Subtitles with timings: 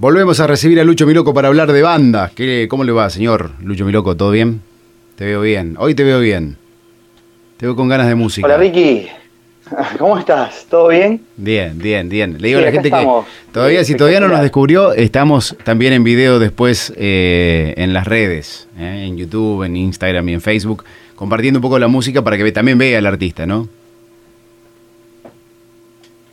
[0.00, 2.30] Volvemos a recibir a Lucho Miloco para hablar de banda.
[2.32, 4.16] ¿Qué, ¿Cómo le va, señor Lucho Miloco?
[4.16, 4.62] ¿Todo bien?
[5.16, 5.74] Te veo bien.
[5.76, 6.56] Hoy te veo bien.
[7.56, 8.46] Te veo con ganas de música.
[8.46, 9.08] Hola, Ricky.
[9.98, 10.66] ¿Cómo estás?
[10.70, 11.20] ¿Todo bien?
[11.36, 12.40] Bien, bien, bien.
[12.40, 13.08] Le digo a la gente que
[13.50, 18.68] todavía, si todavía no nos descubrió, estamos también en video después eh, en las redes,
[18.78, 20.84] eh, en YouTube, en Instagram y en Facebook,
[21.16, 23.68] compartiendo un poco la música para que también vea al artista, ¿no?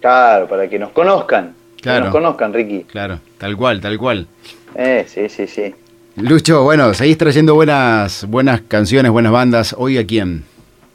[0.02, 1.65] Claro, para que nos conozcan.
[1.86, 2.00] Claro.
[2.00, 2.84] Que nos conozcan, Ricky.
[2.86, 4.26] Claro, tal cual, tal cual.
[4.74, 5.76] Eh, sí, sí, sí.
[6.16, 9.76] Lucho, bueno, seguís trayendo buenas, buenas canciones, buenas bandas.
[9.78, 10.46] ¿Hoy a quién?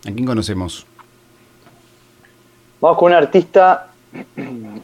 [0.01, 0.85] ¿A quién conocemos?
[2.81, 3.87] Vamos con un artista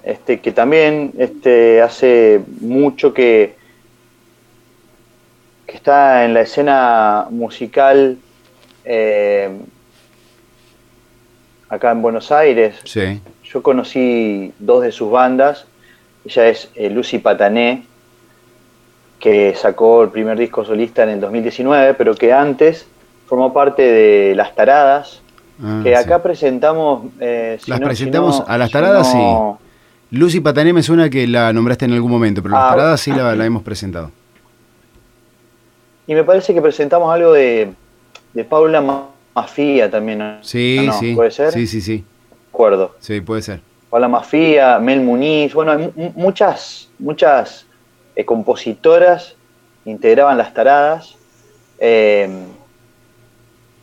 [0.05, 3.57] este, que también este, hace mucho que,
[5.67, 8.17] que está en la escena musical
[8.85, 9.51] eh,
[11.69, 12.77] acá en Buenos Aires.
[12.85, 13.21] Sí.
[13.43, 15.67] Yo conocí dos de sus bandas.
[16.27, 17.85] Ella es eh, Lucy Patané,
[19.19, 22.87] que sacó el primer disco solista en el 2019, pero que antes
[23.27, 25.23] formó parte de Las Taradas,
[25.63, 27.07] ah, que acá presentamos...
[27.21, 29.19] Eh, las presentamos a Las Taradas, sí.
[30.11, 33.13] Lucy Patané me suena que la nombraste en algún momento, pero Las ah, Taradas sí
[33.13, 34.11] la, hemos presentado.
[36.07, 37.73] Y me parece que presentamos algo de,
[38.33, 40.39] de Paula Mafia también.
[40.43, 41.15] Sí, sí.
[41.15, 41.53] ¿Puede ser?
[41.53, 42.05] Sí, sí, sí
[42.57, 42.97] acuerdo.
[43.01, 43.61] Sí, puede ser.
[43.91, 47.67] Paula Mafia, Mel Muniz, bueno, hay muchas, muchas
[48.15, 49.37] eh, compositoras
[49.85, 51.17] integraban las taradas.
[51.79, 52.29] Eh,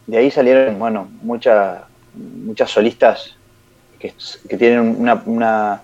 [0.06, 1.84] de ahí salieron, bueno, muchas
[2.16, 3.36] muchas solistas
[4.00, 5.82] que, tienen una,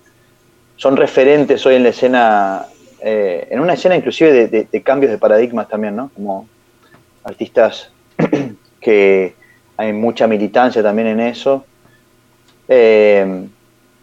[0.76, 2.66] son referentes hoy en la escena,
[3.02, 6.12] eh, en una escena inclusive de, cambios de paradigmas también, ¿no?
[6.14, 6.48] Como
[7.24, 7.92] artistas
[8.82, 9.36] que
[9.78, 11.66] hay mucha militancia también en eso.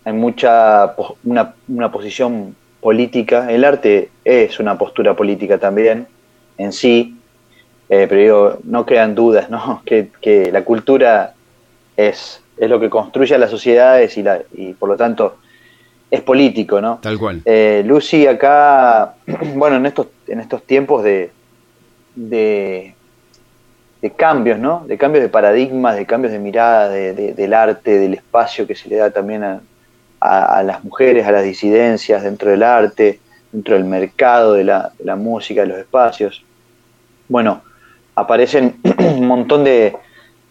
[0.06, 3.50] Hay mucha una, posición política.
[3.50, 6.06] El arte es una postura política también
[6.58, 7.16] en sí,
[7.88, 9.82] eh, pero digo, no crean dudas, ¿no?
[10.20, 11.34] Que, la cultura
[11.97, 15.38] es, es, lo que construye a las sociedades y, la, y por lo tanto
[16.08, 17.00] es político, ¿no?
[17.02, 17.42] Tal cual.
[17.44, 19.16] Eh, Lucy acá,
[19.56, 21.32] bueno, en estos, en estos tiempos de,
[22.14, 22.94] de
[24.02, 24.84] de cambios, ¿no?
[24.86, 28.97] De cambios de paradigmas, de cambios de mirada del arte, del espacio que se le
[28.97, 29.62] da también a,
[30.21, 33.21] las mujeres, a las disidencias dentro del arte,
[33.53, 36.44] dentro del mercado de la, música, de los espacios.
[37.28, 37.62] Bueno,
[38.15, 39.97] aparecen un montón de,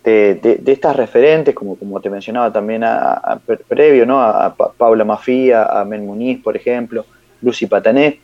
[0.03, 4.21] estas referentes, como, como te mencionaba también a, previo, ¿no?
[4.21, 7.05] A, Paula Mafía, a Men Muniz, por ejemplo,
[7.41, 8.19] Lucy Patané,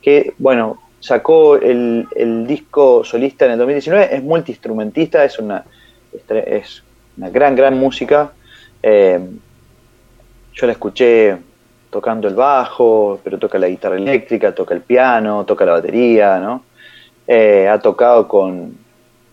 [0.00, 2.06] que, bueno, sacó el,
[2.46, 5.64] disco solista en el 2019, es multiinstrumentista, es una,
[6.28, 6.82] es
[7.16, 8.32] una gran, gran música.
[8.82, 9.20] Eh,
[10.54, 11.36] yo la escuché
[11.90, 16.64] tocando el bajo, pero toca la guitarra eléctrica, toca el piano, toca la batería, ¿no?
[17.26, 18.76] Eh, ha tocado con...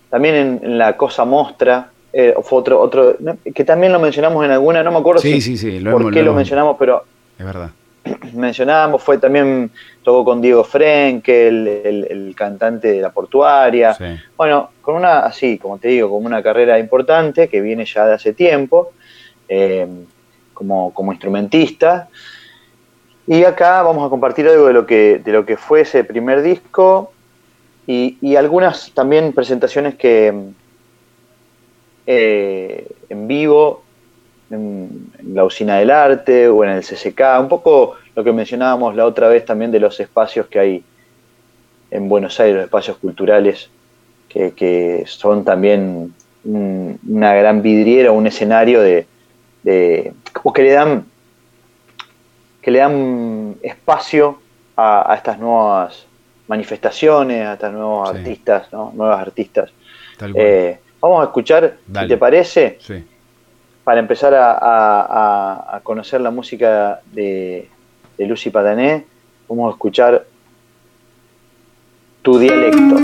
[0.09, 3.15] También en, la Cosa Mostra, eh, fue otro, otro,
[3.53, 6.33] que también lo mencionamos en alguna, no me acuerdo sí, sí, sí, por qué lo
[6.33, 7.03] mencionamos, pero...
[7.37, 7.69] Es verdad.
[8.33, 9.71] mencionábamos, fue también,
[10.03, 13.95] tocó con Diego Frenkel, el, cantante de la portuaria.
[14.37, 18.13] Bueno, con una, así, como te digo, como una carrera importante que viene ya de
[18.13, 18.91] hace tiempo,
[19.47, 19.87] eh,
[20.59, 22.09] como, como instrumentista.
[23.25, 26.41] Y acá vamos a compartir algo de lo que, de lo que fue ese primer
[26.41, 27.13] disco
[27.87, 30.33] y, algunas también presentaciones que
[32.05, 33.83] eh, en vivo
[34.51, 39.05] en, la usina del arte o en el CCK, un poco lo que mencionábamos la
[39.05, 40.83] otra vez también de los espacios que hay
[41.89, 43.69] en Buenos Aires, los espacios culturales,
[44.27, 49.07] que, son también una gran vidriera, un escenario de,
[50.33, 51.05] como que le dan
[52.61, 54.39] que le dan espacio
[54.75, 56.05] a, estas nuevas
[56.47, 58.91] manifestaciones, a estas nuevos artistas, ¿no?
[58.93, 59.71] nuevas artistas.
[60.35, 63.05] Eh, vamos a escuchar, si te parece, sí
[63.89, 67.67] para empezar a, conocer la música de,
[68.19, 69.03] de Lucy Patané,
[69.47, 70.27] vamos a escuchar
[72.21, 72.95] tu dialecto.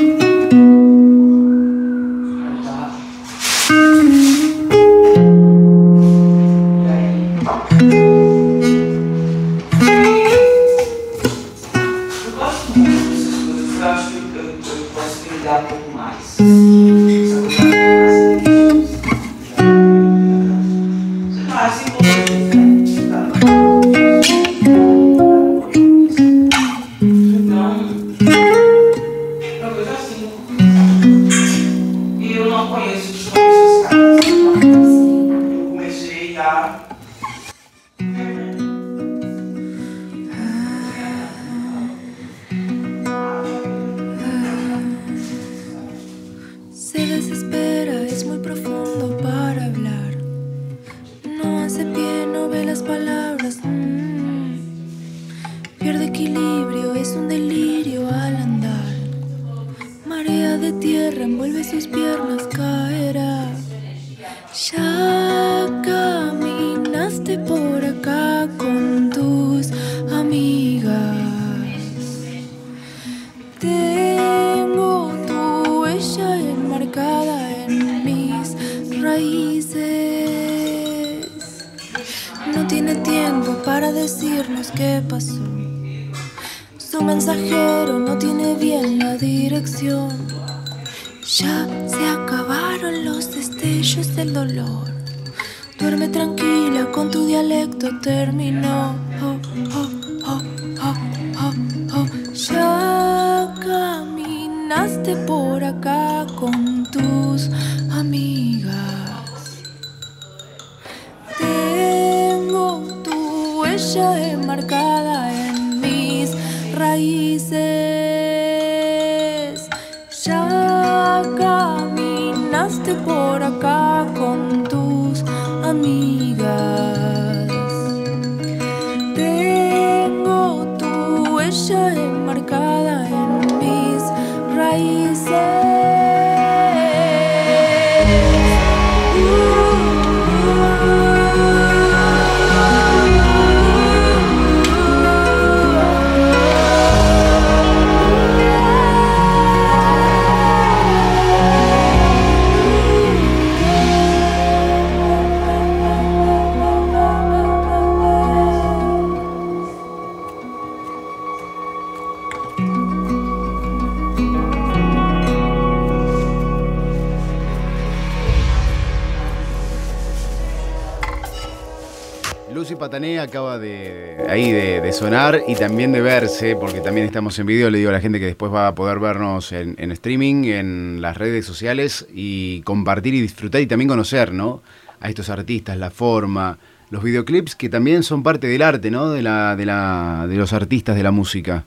[173.26, 177.70] Acaba de ahí de, de sonar y también de verse, porque también estamos en vídeo.
[177.70, 181.02] Le digo a la gente que después va a poder vernos en, en streaming, en
[181.02, 184.62] las redes sociales y compartir y disfrutar y también conocer, ¿no?
[185.02, 186.58] A estos artistas, la forma,
[186.90, 189.12] los videoclips que también son parte del arte, ¿no?
[189.12, 191.66] De la, de la, de los artistas de la música.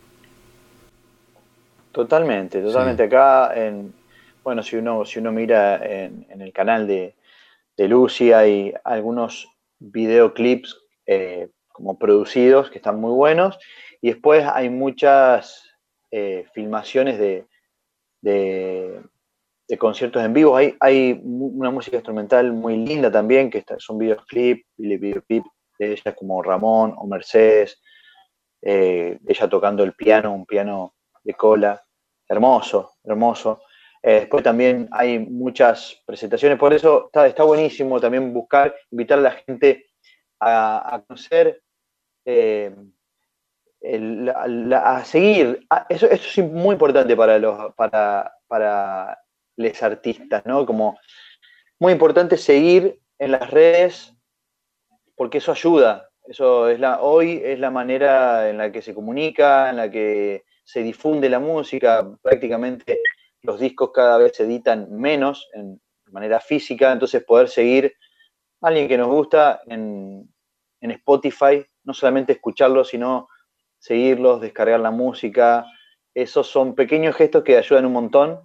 [1.93, 3.03] Totalmente, totalmente.
[3.03, 3.93] Acá, en,
[4.43, 7.15] bueno, si uno, si uno mira en, en el canal de,
[7.77, 9.49] de Lucy, hay algunos
[9.81, 10.77] videoclips
[11.09, 13.59] eh, como producidos que están muy buenos.
[14.01, 15.65] Y después hay muchas
[16.11, 17.47] eh, filmaciones de,
[18.21, 19.03] de,
[19.79, 20.57] conciertos en vivo.
[20.57, 25.45] Hay, hay una música instrumental muy linda también, que está, son videoclips, videoclip
[25.79, 27.81] de ellas como Ramón o Mercedes,
[28.61, 31.83] eh, ella tocando el piano, un piano de cola,
[32.29, 33.63] hermoso, hermoso.
[34.03, 39.23] Eh, después también hay muchas presentaciones, por eso está, está buenísimo también buscar, invitar a
[39.23, 39.88] la gente
[40.40, 41.62] a, conocer,
[42.25, 42.75] eh,
[43.82, 45.67] a seguir.
[45.88, 49.19] Eso, eso, es muy importante para los, para, para
[49.56, 50.67] los artistas, ¿no?
[50.67, 50.99] Como
[51.79, 54.14] muy importante seguir en las redes
[55.17, 56.08] porque eso ayuda.
[56.25, 60.44] Eso es la, hoy es la manera en la que se comunica, en la que
[60.62, 63.00] se difunde la música, prácticamente
[63.42, 65.80] los discos cada vez se editan menos en
[66.11, 67.95] manera física, entonces poder seguir
[68.61, 70.29] alguien que nos gusta en,
[70.81, 73.29] en Spotify, no solamente escucharlos, sino
[73.79, 75.65] seguirlos, descargar la música,
[76.15, 78.41] esos son pequeños gestos que ayudan un montón,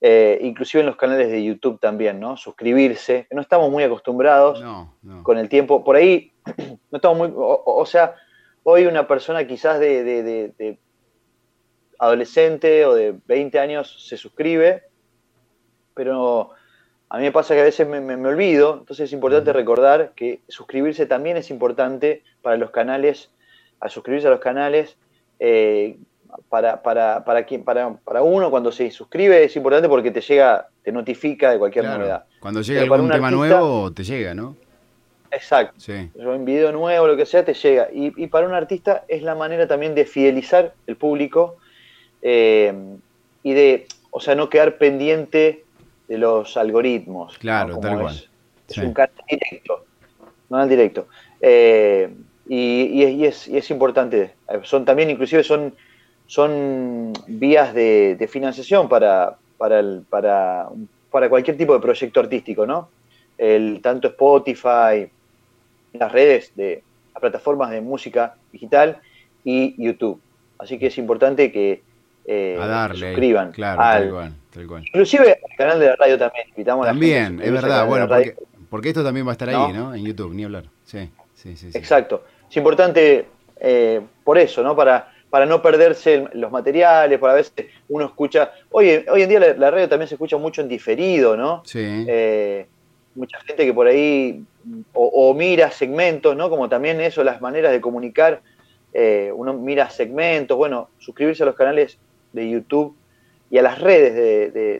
[0.00, 2.36] eh, inclusive en los canales de YouTube también, ¿no?
[2.36, 5.22] Suscribirse, no estamos muy acostumbrados no, no.
[5.24, 6.32] con el tiempo, por ahí
[6.90, 8.14] no estamos muy, o, o sea,
[8.62, 10.78] hoy una persona quizás de, de, de, de
[11.98, 14.84] adolescente o de 20 años se suscribe,
[15.94, 16.50] pero
[17.10, 20.12] a mí me pasa que a veces me, me, me olvido, entonces es importante recordar
[20.14, 23.30] que suscribirse también es importante para los canales,
[23.80, 24.96] al suscribirse a los canales,
[25.40, 25.96] eh,
[26.50, 30.68] para, para, para, quien, para, para uno cuando se suscribe es importante porque te llega,
[30.82, 32.24] te notifica de cualquier Claro, novedad.
[32.40, 34.56] Cuando llega Pero algún un tema artista- nuevo, te llega, ¿no?
[35.30, 35.74] Exacto.
[35.78, 36.10] Sí.
[36.14, 37.88] un video nuevo, lo que sea, te llega.
[37.92, 41.56] Y, y para un artista es la manera también de fidelizar el público
[42.22, 42.72] eh,
[43.42, 45.64] y de, o sea, no quedar pendiente
[46.08, 47.34] de los algoritmos.
[47.34, 47.38] ¿no?
[47.38, 48.14] Claro, Como tal es, cual.
[48.68, 48.80] Es Sí.
[48.80, 49.84] un canal directo,
[50.50, 51.06] no al directo.
[51.40, 52.10] Eh,
[52.48, 54.34] y, y es, y, es, y es importante.
[54.48, 55.74] Eh, Son también, inclusive, son,
[56.26, 60.68] son vías de, de financiación para, para, el, para,
[61.10, 62.88] para cualquier tipo de proyecto artístico, ¿no?
[63.38, 65.08] El, tanto Spotify,
[65.92, 66.82] las redes de
[67.14, 68.98] las plataformas de música digital
[69.44, 70.20] y YouTube.
[70.58, 71.82] Así que es importante que
[72.26, 73.08] eh, A darle.
[73.10, 73.52] suscriban.
[73.52, 76.48] Claro, al- tal cual, inclusive al canal de la radio también.
[76.48, 77.86] Invitamos a la gente También, es verdad.
[77.86, 78.34] Bueno, porque,
[78.70, 79.94] porque esto también va a estar ahí, ¿No?
[79.94, 80.64] En YouTube, ni hablar.
[80.84, 81.72] Sí, sí, sí.
[81.72, 81.78] sí.
[81.78, 82.24] Exacto.
[82.50, 83.26] Es importante
[83.60, 84.74] eh, por eso, ¿no?
[84.74, 87.52] Para, para no perderse los materiales, para veces
[87.88, 91.62] uno escucha, hoy, hoy en día la, radio también se escucha mucho en diferido, ¿no?
[91.64, 91.80] Sí.
[92.08, 92.66] Eh,
[93.14, 94.42] mucha gente que por ahí
[94.92, 96.50] o, mira segmentos, ¿no?
[96.50, 98.42] Como también eso, las maneras de comunicar,
[98.92, 101.98] eh, uno mira segmentos, bueno, suscribirse a los canales
[102.32, 102.94] de YouTube
[103.50, 104.14] y a las redes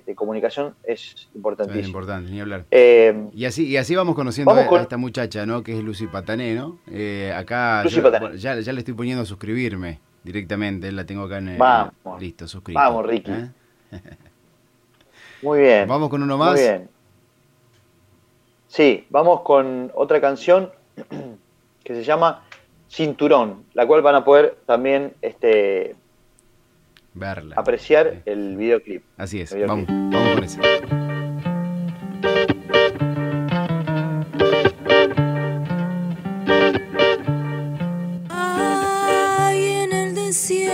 [0.04, 1.80] de, comunicación es importantísimo.
[1.80, 2.64] Es importante, ni hablar.
[2.70, 5.62] Eh, y, así, y así vamos conociendo a, esta muchacha, ¿no?
[5.62, 6.78] Que es Lucy Patané, ¿no?
[7.34, 7.84] acá
[8.36, 11.58] ya, ya, le estoy poniendo a suscribirme directamente, la tengo acá en el...
[11.58, 12.20] Vamos.
[12.20, 12.78] Listo, suscrito.
[12.78, 13.30] Vamos, Ricky.
[13.30, 13.50] ¿eh?
[15.42, 15.88] Muy bien.
[15.88, 16.52] Vamos con uno más.
[16.52, 16.88] Muy bien.
[18.66, 20.70] Sí, vamos con otra canción
[21.84, 22.44] que se llama
[22.90, 25.96] Cinturón, la cual van a poder también este,
[27.18, 27.56] Verla.
[27.56, 29.02] apreciar el videoclip.
[29.16, 29.88] Así es, videoclip.
[29.88, 30.60] Vamos, vamos con eso.
[38.30, 40.67] Hay en el desierto.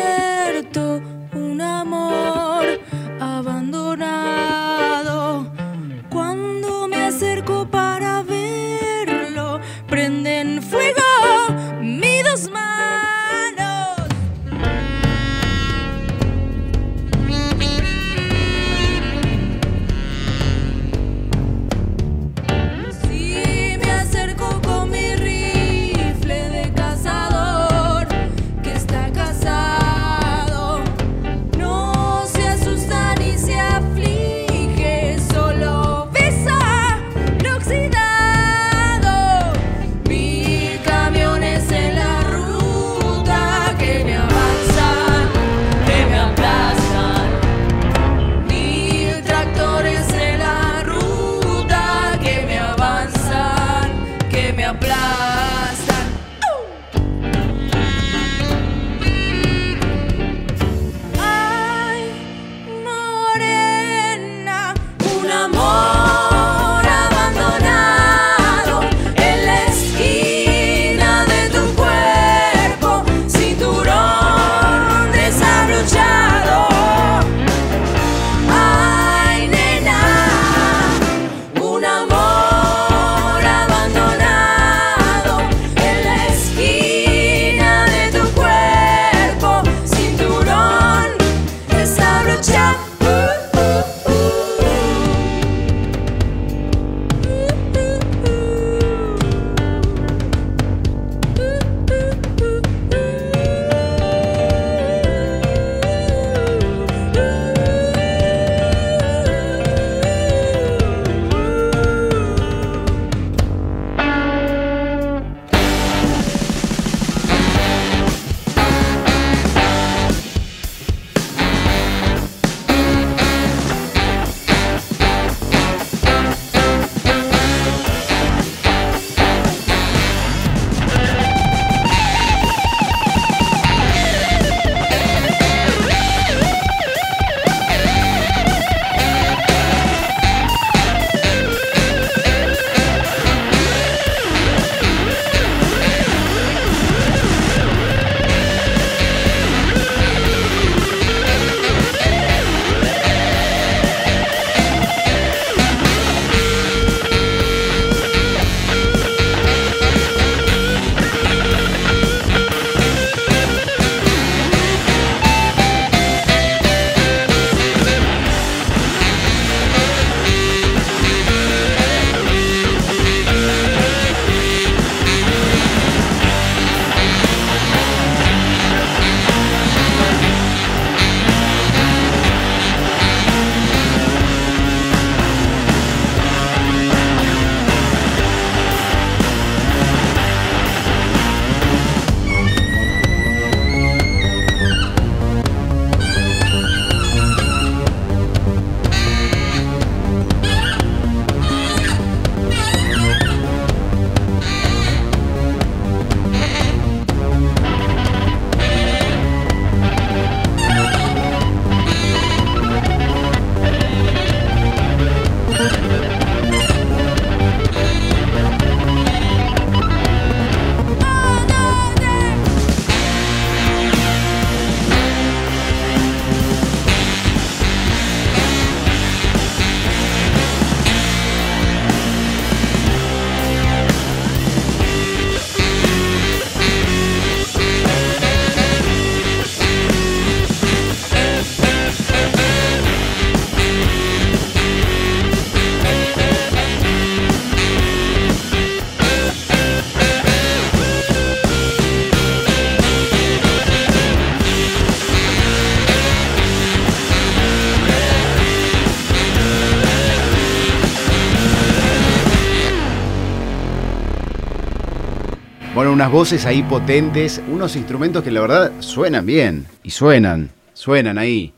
[265.74, 271.18] Bueno, unas voces ahí potentes, unos instrumentos que la verdad suenan bien, y suenan, suenan
[271.18, 271.52] ahí.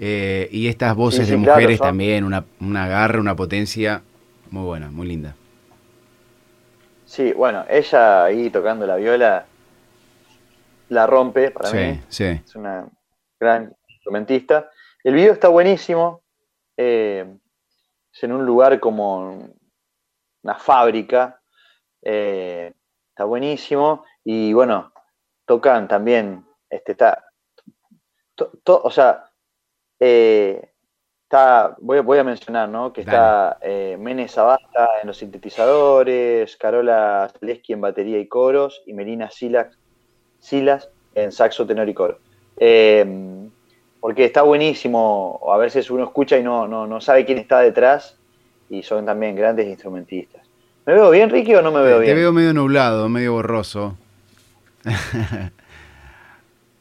[0.00, 4.02] Eh, y estas voces de mujeres también, una, una garra, una potencia
[4.50, 5.36] muy buena, muy linda.
[7.04, 9.46] Sí, bueno, ella ahí tocando la viola
[10.88, 12.00] la rompe para mí.
[12.08, 12.24] Sí.
[12.24, 12.88] Es una
[13.38, 14.68] gran instrumentista.
[15.04, 16.24] El video está buenísimo.
[16.76, 17.24] Eh,
[18.12, 19.48] es en un lugar como
[20.42, 21.40] una fábrica.
[22.02, 22.72] Eh,
[23.16, 24.04] está buenísimo.
[24.24, 24.92] Y bueno,
[25.46, 26.44] tocan también.
[26.68, 27.24] Este está.
[28.66, 29.30] o sea,
[29.98, 30.72] eh,
[31.22, 32.92] está, voy, voy, a mencionar, ¿no?
[32.92, 38.92] Que está eh, Mene Sabasta en los sintetizadores, Carola Zaleski en batería y coros, y
[38.92, 39.78] Melina Silas,
[40.38, 42.18] Silas en saxo, tenor y coro.
[42.58, 43.50] Em,
[43.98, 48.18] porque está buenísimo, a veces uno escucha y no, no, no sabe quién está detrás,
[48.68, 50.45] y son también grandes instrumentistas.
[50.86, 52.14] ¿Me veo bien, Ricky, o no me veo bien?
[52.14, 53.98] Te veo medio nublado, medio borroso.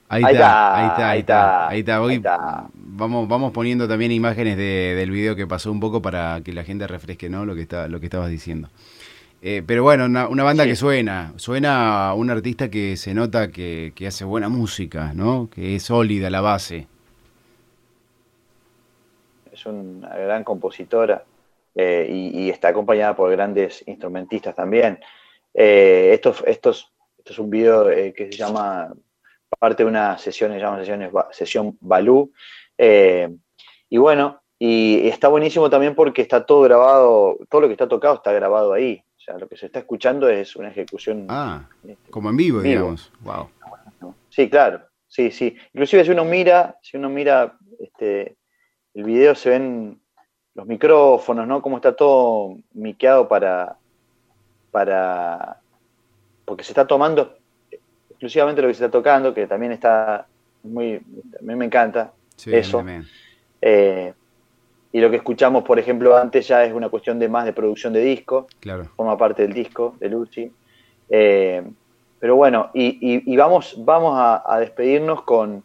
[0.08, 2.02] Ahí, está, ahí está, ahí está, ahí está.
[2.02, 2.22] Hoy
[2.76, 6.86] Vamos, vamos poniendo también imágenes del video que pasó un poco para que la gente
[6.86, 7.44] refresque ¿no?
[7.44, 8.70] lo, que está, lo que estabas diciendo.
[9.42, 13.94] Eh, pero bueno, una, banda que suena, suena a un artista que se nota que,
[14.08, 15.50] hace buena música, ¿no?
[15.50, 16.88] Que es sólida la base.
[19.52, 21.24] Es una gran compositora
[21.76, 25.00] eh, y, está acompañada por grandes instrumentistas también.
[25.54, 28.94] Eh, esto, esto, es un video que se llama
[29.60, 32.32] parte de una sesión, se llama sesión Balú.
[32.78, 33.30] Eh,
[33.90, 38.16] y bueno, y está buenísimo también porque está todo grabado, todo lo que está tocado
[38.16, 39.04] está grabado ahí.
[39.18, 41.26] O sea, lo que se está escuchando es una ejecución.
[41.30, 43.12] Ah, este, como en vivo, digamos.
[43.22, 43.50] Wow.
[44.30, 44.82] Sí, claro.
[45.08, 45.56] Sí, sí.
[45.74, 48.36] Inclusive si uno mira, si uno mira este,
[48.94, 50.02] el video se ven
[50.56, 51.62] los micrófonos, ¿no?
[51.62, 53.76] Cómo está todo miqueado para,
[54.72, 55.60] para,
[56.46, 57.38] porque se está tomando
[58.10, 60.26] exclusivamente lo que se está tocando, que también está
[60.64, 62.14] muy, a mí me encanta
[62.46, 62.84] eso.
[63.62, 64.14] Eh,
[64.92, 67.92] y lo que escuchamos, por ejemplo, antes ya es una cuestión de más de producción
[67.92, 68.86] de disco, claro.
[68.96, 70.52] forma parte del disco de Lucy.
[71.10, 71.64] Eh,
[72.18, 75.64] pero bueno, y, vamos, vamos a, despedirnos con,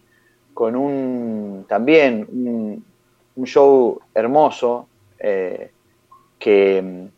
[0.52, 2.84] con, un también un,
[3.44, 4.88] show hermoso
[5.18, 5.70] eh,
[6.38, 7.08] que,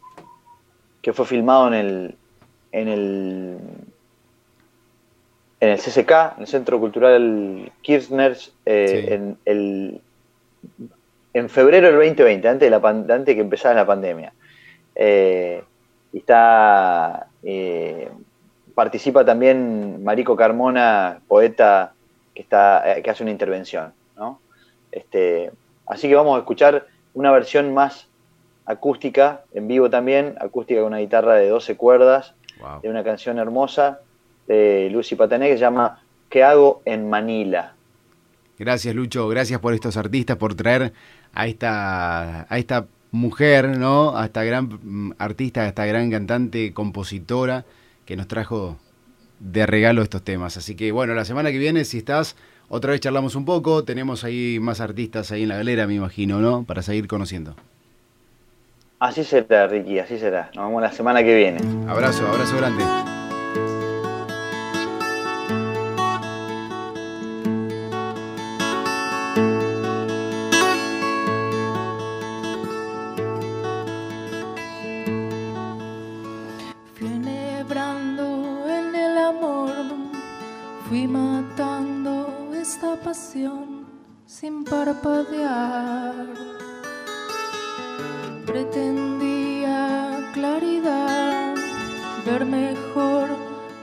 [1.00, 2.16] que fue filmado en el,
[2.72, 3.58] en el
[5.62, 10.00] en el CCK, en el Centro Cultural Kirchner, eh, en, el,
[11.32, 14.32] en febrero del 2020, antes de, la, antes que empezara la pandemia.
[14.96, 15.62] Eh,
[16.12, 18.10] está, eh,
[18.74, 21.94] participa también Marico Carmona, poeta
[22.34, 23.92] que, está, que hace una intervención.
[24.90, 25.52] Este,
[25.92, 28.08] así que vamos a escuchar una versión más
[28.64, 32.34] acústica, en vivo también, acústica con una guitarra de 12 cuerdas,
[32.82, 34.00] de una canción hermosa
[34.46, 37.74] de Lucy Patané que se llama ¿Qué hago en Manila?
[38.58, 40.92] Gracias Lucho, gracias por estos artistas, por traer
[41.34, 44.16] a esta, a esta mujer, ¿no?
[44.16, 47.64] A esta gran mm, artista, a esta gran cantante, compositora,
[48.06, 48.78] que nos trajo
[49.40, 50.56] de regalo estos temas.
[50.56, 52.36] Así que bueno, la semana que viene, si estás,
[52.74, 56.40] otra vez charlamos un poco, tenemos ahí más artistas ahí en la galera, me imagino,
[56.40, 56.64] ¿no?
[56.64, 57.54] Para seguir conociendo.
[58.98, 60.50] Así será, Ricky, así será.
[60.54, 61.60] Nos vemos la semana que viene.
[61.86, 63.11] Abrazo, abrazo grande.
[84.26, 86.14] Sin parpadear.
[88.44, 91.54] Pretendía claridad,
[92.26, 93.30] ver mejor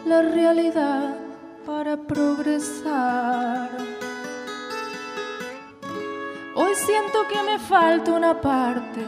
[0.06, 1.16] la realidad
[1.66, 3.70] para progresar.
[6.56, 9.04] Hoy siento que me falta una parte,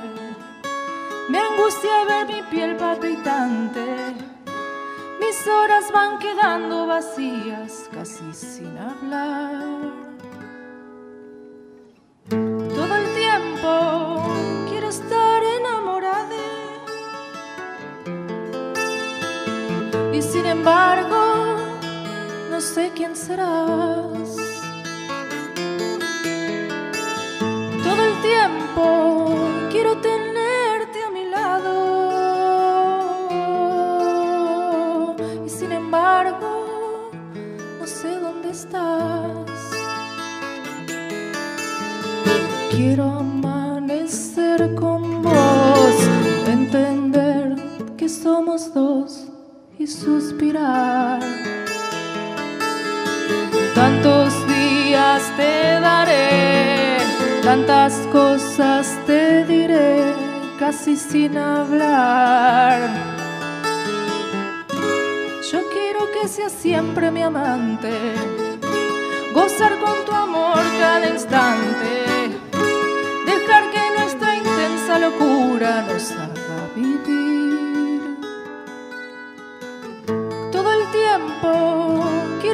[1.29, 4.15] me angustia ver mi piel palpitante.
[5.19, 9.90] Mis horas van quedando vacías, casi sin hablar.
[20.13, 21.57] Y sin embargo,
[22.49, 24.37] no sé quién serás.
[27.83, 29.35] Todo el tiempo
[29.71, 31.75] quiero tenerte a mi lado.
[35.45, 37.09] Y sin embargo,
[37.79, 39.49] no sé dónde estás.
[42.71, 43.30] Quiero
[50.03, 51.19] suspirar.
[53.75, 56.97] Tantos días te daré,
[57.43, 60.03] tantas cosas te diré,
[60.59, 62.89] casi sin hablar.
[65.51, 67.91] Yo quiero que seas siempre mi amante,
[69.33, 71.93] gozar con tu amor cada instante,
[73.25, 77.40] dejar que nuestra intensa locura nos haga vivir.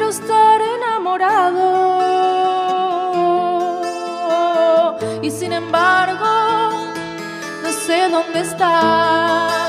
[0.10, 1.66] Estar enamorado
[5.22, 6.26] y sin embargo
[7.64, 9.67] no sé dónde estás.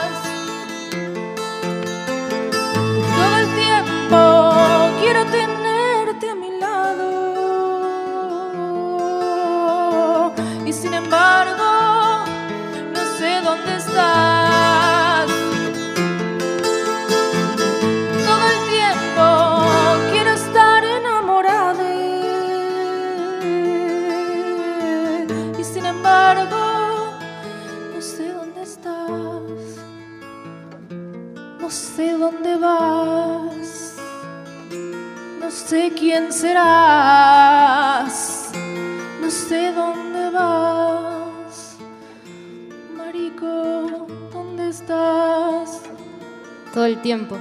[47.08, 47.38] Tiempo.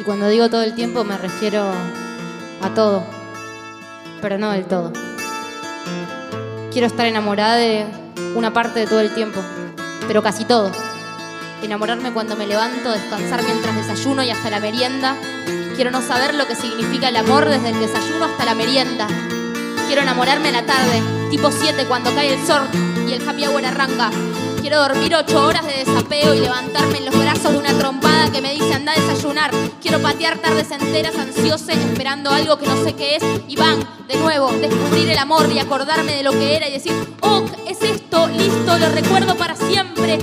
[0.00, 1.62] Y cuando digo todo el tiempo me refiero
[2.62, 3.04] a todo,
[4.22, 4.94] pero no del todo.
[6.72, 7.84] Quiero estar enamorada de
[8.34, 9.42] una parte de todo el tiempo,
[10.08, 10.72] pero casi todo.
[11.62, 15.16] Enamorarme cuando me levanto, descansar mientras desayuno y hasta la merienda.
[15.76, 19.06] Quiero no saber lo que significa el amor desde el desayuno hasta la merienda.
[19.86, 22.62] Quiero enamorarme en la tarde, tipo 7 cuando cae el sol
[23.06, 24.10] y el happy hour arranca.
[24.64, 28.40] Quiero dormir 8 horas de desapeo y levantarme en los brazos de una trompada que
[28.40, 29.50] me dice anda a desayunar.
[29.82, 33.22] Quiero patear tardes enteras ansiosa esperando algo que no sé qué es.
[33.46, 36.94] Y van, de nuevo, descubrir el amor y acordarme de lo que era y decir,
[37.20, 40.18] oh, es esto, listo, lo recuerdo para siempre.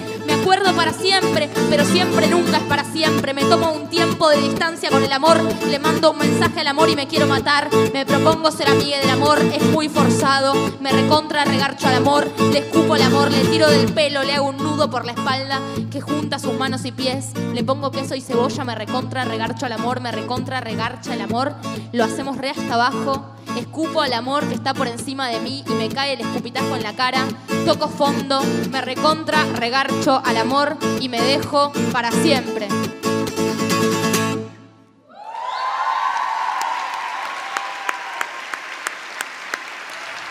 [0.52, 3.34] Me acuerdo para siempre, pero siempre nunca es para siempre.
[3.34, 6.90] Me tomo un tiempo de distancia con el amor, le mando un mensaje al amor
[6.90, 7.70] y me quiero matar.
[7.94, 10.54] Me propongo ser amiga del amor, es muy forzado.
[10.82, 14.50] Me recontra regarcho al amor, le escupo el amor, le tiro del pelo, le hago
[14.50, 17.30] un nudo por la espalda que junta sus manos y pies.
[17.54, 21.54] Le pongo queso y cebolla, me recontra regarcho al amor, me recontra regarcha el amor.
[21.94, 23.36] Lo hacemos re hasta abajo.
[23.58, 26.84] Escupo al amor que está por encima de mí y me cae el escupitajo en
[26.84, 27.28] la cara.
[27.66, 32.68] Toco fondo, me recontra regarcho al amor y me dejo para siempre.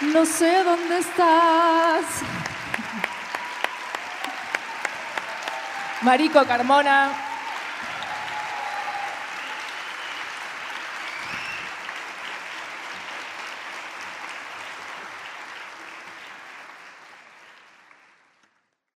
[0.00, 2.04] No sé dónde estás.
[6.02, 7.29] Marico Carmona.